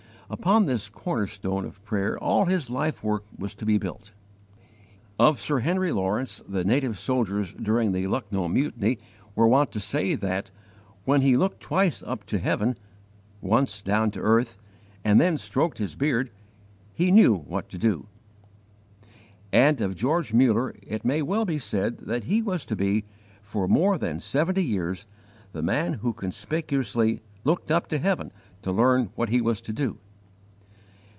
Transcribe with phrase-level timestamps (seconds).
[0.33, 4.11] Upon this corner stone of prayer all his life work was to be built.
[5.19, 8.97] Of Sir Henry Lawrence the native soldiers during the Lucknow mutiny
[9.35, 10.49] were wont to say that,
[11.03, 12.77] "when he looked twice up to heaven,
[13.41, 14.57] once down to earth,
[15.03, 16.31] and then stroked his beard,
[16.93, 18.07] he knew what to do."
[19.51, 23.03] And of George Muller it may well be said that he was to be,
[23.41, 25.05] for more than seventy years,
[25.51, 28.31] the man who conspicuously looked up to heaven
[28.61, 29.97] to learn what he was to do.